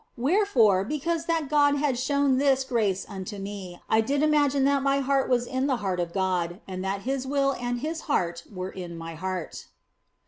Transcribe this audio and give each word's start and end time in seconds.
Wherefore, 0.17 0.83
because 0.83 1.25
that 1.27 1.47
God 1.47 1.75
had 1.75 1.95
shown 1.95 2.39
this 2.39 2.63
grace 2.63 3.05
unto 3.07 3.37
me, 3.37 3.83
I 3.87 4.01
did 4.01 4.23
imagine 4.23 4.63
that 4.63 4.81
my 4.81 4.99
heart 4.99 5.29
was 5.29 5.45
in 5.45 5.67
the 5.67 5.75
heart 5.77 5.99
of 5.99 6.11
God 6.11 6.59
and 6.67 6.83
that 6.83 7.01
His 7.03 7.27
will 7.27 7.53
and 7.61 7.81
His 7.81 8.01
heart 8.09 8.41
were 8.51 8.71
in 8.71 8.97
my 8.97 9.13
heart. 9.13 9.67